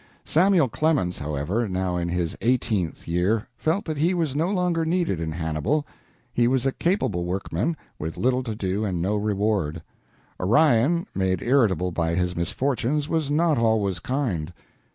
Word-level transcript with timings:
Samuel 0.25 0.67
Clemens, 0.67 1.19
however, 1.19 1.67
now 1.69 1.95
in 1.95 2.09
his 2.09 2.35
eighteenth 2.41 3.07
year, 3.07 3.47
felt 3.55 3.85
that 3.85 3.99
he 3.99 4.15
was 4.15 4.35
no 4.35 4.47
longer 4.49 4.83
needed 4.83 5.19
in 5.21 5.31
Hannibal. 5.31 5.85
He 6.33 6.47
was 6.47 6.65
a 6.65 6.71
capable 6.71 7.23
workman, 7.23 7.77
with 7.99 8.17
little 8.17 8.41
to 8.45 8.55
do 8.55 8.83
and 8.83 8.99
no 8.99 9.15
reward. 9.15 9.83
Orion, 10.39 11.05
made 11.13 11.43
irritable 11.43 11.91
by 11.91 12.15
his 12.15 12.35
misfortunes, 12.35 13.07
was 13.07 13.29
not 13.29 13.59
always 13.59 13.99
kind. 13.99 14.51